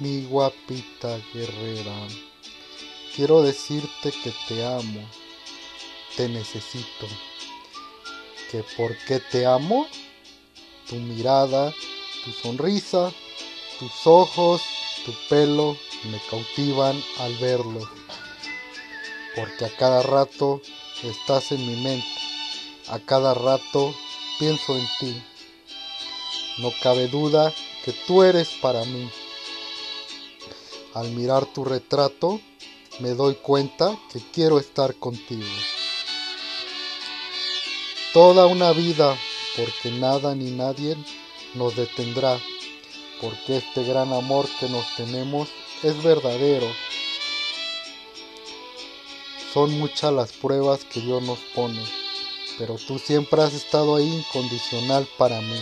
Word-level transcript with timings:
mi 0.00 0.24
guapita 0.24 1.20
guerrera. 1.32 1.96
Quiero 3.14 3.42
decirte 3.42 4.10
que 4.10 4.32
te 4.48 4.64
amo, 4.64 5.08
te 6.16 6.28
necesito. 6.28 7.06
¿Que 8.50 8.64
por 8.76 8.96
qué 9.06 9.20
te 9.20 9.46
amo? 9.46 9.86
Tu 10.88 10.96
mirada, 10.96 11.72
tu 12.24 12.32
sonrisa, 12.32 13.12
tus 13.78 14.06
ojos, 14.06 14.62
tu 15.04 15.12
pelo 15.28 15.76
me 16.10 16.20
cautivan 16.30 17.02
al 17.18 17.36
verlo. 17.36 17.80
Porque 19.36 19.64
a 19.64 19.76
cada 19.76 20.02
rato 20.02 20.60
estás 21.02 21.52
en 21.52 21.66
mi 21.66 21.76
mente, 21.82 22.06
a 22.88 22.98
cada 22.98 23.34
rato 23.34 23.94
pienso 24.38 24.76
en 24.76 24.88
ti. 25.00 25.22
No 26.58 26.72
cabe 26.82 27.08
duda 27.08 27.52
que 27.84 27.92
tú 28.06 28.22
eres 28.22 28.48
para 28.60 28.84
mí. 28.84 29.10
Al 30.94 31.10
mirar 31.10 31.44
tu 31.46 31.64
retrato, 31.64 32.40
me 33.00 33.10
doy 33.10 33.34
cuenta 33.34 33.98
que 34.12 34.20
quiero 34.32 34.60
estar 34.60 34.94
contigo. 34.94 35.48
Toda 38.12 38.46
una 38.46 38.70
vida, 38.70 39.18
porque 39.56 39.90
nada 39.90 40.36
ni 40.36 40.52
nadie 40.52 40.96
nos 41.54 41.74
detendrá, 41.74 42.40
porque 43.20 43.56
este 43.56 43.82
gran 43.82 44.12
amor 44.12 44.46
que 44.60 44.68
nos 44.68 44.86
tenemos 44.94 45.48
es 45.82 46.00
verdadero. 46.00 46.68
Son 49.52 49.76
muchas 49.80 50.12
las 50.12 50.30
pruebas 50.30 50.84
que 50.84 51.00
Dios 51.00 51.20
nos 51.24 51.40
pone, 51.56 51.84
pero 52.56 52.76
tú 52.76 53.00
siempre 53.00 53.42
has 53.42 53.52
estado 53.52 53.96
ahí 53.96 54.06
incondicional 54.06 55.08
para 55.18 55.40
mí. 55.40 55.58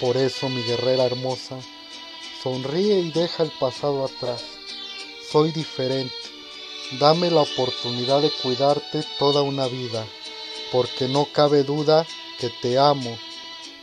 Por 0.00 0.16
eso, 0.16 0.48
mi 0.48 0.62
guerrera 0.62 1.04
hermosa, 1.04 1.60
sonríe 2.44 3.00
y 3.00 3.10
deja 3.10 3.42
el 3.42 3.50
pasado 3.52 4.04
atrás. 4.04 4.44
Soy 5.32 5.50
diferente. 5.50 6.14
Dame 7.00 7.30
la 7.30 7.40
oportunidad 7.40 8.20
de 8.20 8.30
cuidarte 8.30 9.02
toda 9.18 9.40
una 9.40 9.66
vida, 9.66 10.06
porque 10.70 11.08
no 11.08 11.24
cabe 11.24 11.64
duda 11.64 12.06
que 12.38 12.50
te 12.50 12.78
amo. 12.78 13.18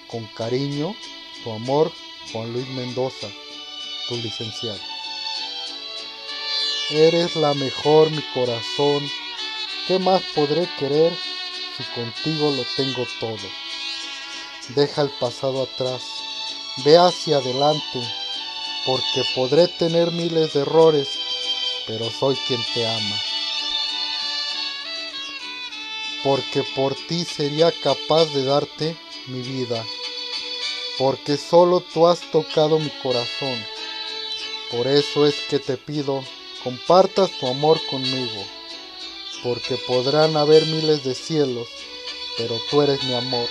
Con 0.08 0.26
cariño, 0.28 0.96
tu 1.44 1.52
amor, 1.52 1.92
Juan 2.32 2.54
Luis 2.54 2.68
Mendoza, 2.70 3.28
tu 4.08 4.16
licenciado. 4.18 4.80
Eres 6.92 7.36
la 7.36 7.56
mejor, 7.56 8.12
mi 8.12 8.22
corazón. 8.34 9.10
¿Qué 9.88 9.98
más 9.98 10.22
podré 10.36 10.70
querer 10.78 11.12
si 11.78 11.84
contigo 11.96 12.52
lo 12.52 12.64
tengo 12.76 13.08
todo? 13.20 13.48
Deja 14.76 15.02
el 15.02 15.10
pasado 15.20 15.64
atrás, 15.64 16.04
ve 16.86 16.98
hacia 16.98 17.38
adelante, 17.38 18.21
porque 18.86 19.24
podré 19.36 19.68
tener 19.68 20.12
miles 20.12 20.54
de 20.54 20.62
errores, 20.62 21.08
pero 21.86 22.10
soy 22.10 22.36
quien 22.48 22.62
te 22.74 22.88
ama. 22.88 23.22
Porque 26.24 26.64
por 26.76 26.96
ti 26.96 27.26
sería 27.26 27.72
capaz 27.72 28.26
de 28.26 28.44
darte 28.44 28.96
mi 29.28 29.42
vida, 29.42 29.84
porque 30.98 31.38
solo 31.38 31.82
tú 31.82 32.08
has 32.08 32.22
tocado 32.32 32.80
mi 32.80 32.90
corazón. 33.02 33.66
Por 34.72 34.88
eso 34.88 35.26
es 35.26 35.36
que 35.50 35.60
te 35.60 35.78
pido, 35.78 36.24
compartas 36.64 37.30
tu 37.40 37.48
amor 37.48 37.80
conmigo, 37.90 38.44
porque 39.44 39.76
podrán 39.88 40.38
haber 40.38 40.66
miles 40.66 41.04
de 41.04 41.14
cielos, 41.14 41.68
pero 42.38 42.56
tú 42.70 42.82
eres 42.82 43.04
mi 43.04 43.14
amor. 43.14 43.48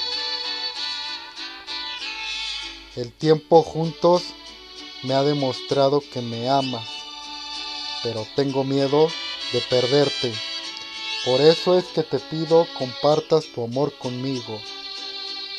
El 2.97 3.13
tiempo 3.13 3.63
juntos 3.63 4.23
me 5.03 5.15
ha 5.15 5.23
demostrado 5.23 6.03
que 6.13 6.21
me 6.21 6.49
amas, 6.49 6.87
pero 8.03 8.27
tengo 8.37 8.65
miedo 8.65 9.09
de 9.53 9.61
perderte. 9.63 10.33
Por 11.25 11.41
eso 11.41 11.79
es 11.79 11.85
que 11.87 12.03
te 12.03 12.19
pido 12.19 12.67
compartas 12.79 13.47
tu 13.55 13.65
amor 13.65 13.97
conmigo, 13.99 14.61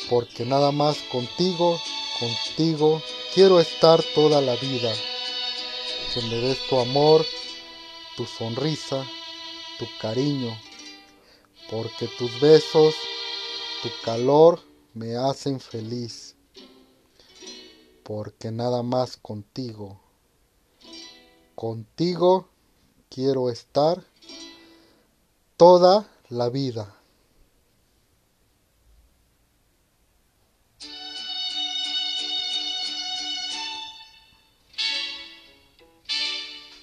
porque 0.08 0.44
nada 0.44 0.70
más 0.72 0.98
contigo, 1.10 1.80
contigo 2.18 3.02
quiero 3.34 3.60
estar 3.60 4.02
toda 4.14 4.40
la 4.40 4.54
vida. 4.56 4.92
Que 6.14 6.22
me 6.22 6.36
des 6.36 6.58
tu 6.68 6.78
amor, 6.78 7.24
tu 8.16 8.26
sonrisa, 8.26 9.04
tu 9.78 9.86
cariño, 10.00 10.56
porque 11.70 12.06
tus 12.18 12.38
besos, 12.40 12.94
tu 13.82 13.88
calor 14.04 14.60
me 14.94 15.16
hacen 15.16 15.58
feliz 15.58 16.36
porque 18.02 18.50
nada 18.50 18.82
más 18.82 19.16
contigo, 19.16 20.00
contigo 21.54 22.48
quiero 23.08 23.50
estar 23.50 24.02
toda 25.56 26.08
la 26.28 26.48
vida. 26.48 27.01